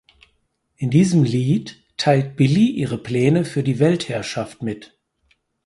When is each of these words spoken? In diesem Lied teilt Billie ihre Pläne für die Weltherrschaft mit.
In 0.77 0.89
diesem 0.89 1.23
Lied 1.23 1.83
teilt 1.95 2.35
Billie 2.35 2.71
ihre 2.71 2.97
Pläne 2.97 3.45
für 3.45 3.61
die 3.61 3.77
Weltherrschaft 3.77 4.63
mit. 4.63 4.97